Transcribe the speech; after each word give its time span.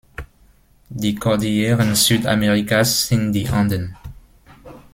Die 0.89 1.13
Kordilleren 1.13 1.93
Südamerikas 1.93 3.07
sind 3.07 3.33
die 3.33 3.47
Anden. 3.47 3.95